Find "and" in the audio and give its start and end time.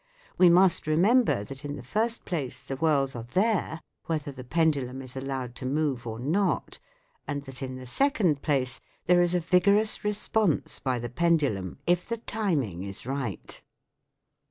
7.27-7.43